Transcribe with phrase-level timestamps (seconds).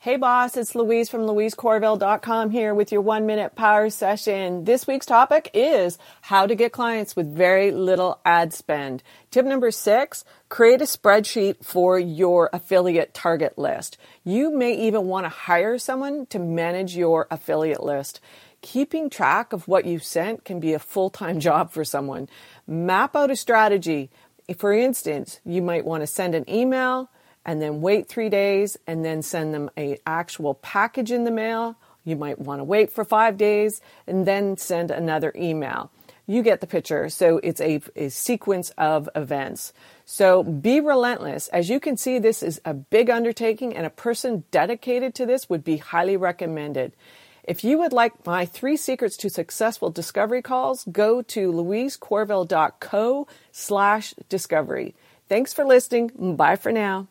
[0.00, 4.62] Hey boss, it's Louise from louisecorville.com here with your one minute power session.
[4.62, 9.02] This week's topic is how to get clients with very little ad spend.
[9.32, 13.98] Tip number six, create a spreadsheet for your affiliate target list.
[14.22, 18.20] You may even want to hire someone to manage your affiliate list.
[18.60, 22.28] Keeping track of what you sent can be a full time job for someone.
[22.68, 24.10] Map out a strategy.
[24.58, 27.10] For instance, you might want to send an email
[27.44, 31.76] and then wait three days and then send them a actual package in the mail.
[32.04, 35.90] You might want to wait for five days and then send another email.
[36.26, 37.08] You get the picture.
[37.08, 39.72] So it's a, a sequence of events.
[40.04, 41.48] So be relentless.
[41.48, 45.48] As you can see, this is a big undertaking and a person dedicated to this
[45.48, 46.94] would be highly recommended.
[47.44, 54.14] If you would like my three secrets to successful discovery calls, go to louisecorville.co slash
[54.28, 54.94] discovery.
[55.30, 56.36] Thanks for listening.
[56.36, 57.08] Bye for now.